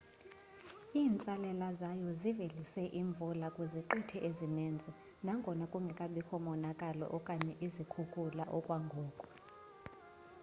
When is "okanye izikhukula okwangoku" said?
7.17-9.25